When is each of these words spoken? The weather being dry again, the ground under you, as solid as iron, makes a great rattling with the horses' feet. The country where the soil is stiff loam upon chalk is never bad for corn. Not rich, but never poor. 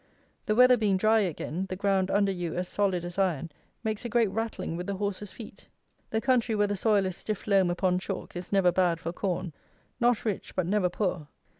The 0.47 0.55
weather 0.55 0.77
being 0.77 0.97
dry 0.97 1.19
again, 1.19 1.67
the 1.69 1.75
ground 1.75 2.09
under 2.09 2.31
you, 2.31 2.55
as 2.55 2.67
solid 2.67 3.05
as 3.05 3.19
iron, 3.19 3.51
makes 3.83 4.03
a 4.03 4.09
great 4.09 4.31
rattling 4.31 4.75
with 4.75 4.87
the 4.87 4.95
horses' 4.95 5.31
feet. 5.31 5.69
The 6.09 6.19
country 6.19 6.55
where 6.55 6.65
the 6.65 6.75
soil 6.75 7.05
is 7.05 7.15
stiff 7.15 7.45
loam 7.45 7.69
upon 7.69 7.99
chalk 7.99 8.35
is 8.35 8.51
never 8.51 8.71
bad 8.71 8.99
for 8.99 9.13
corn. 9.13 9.53
Not 9.99 10.25
rich, 10.25 10.55
but 10.55 10.65
never 10.65 10.89
poor. 10.89 11.27